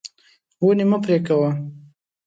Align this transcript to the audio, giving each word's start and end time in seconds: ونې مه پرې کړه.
ونې 0.63 0.85
مه 0.89 0.97
پرې 1.03 1.17
کړه. 1.27 1.49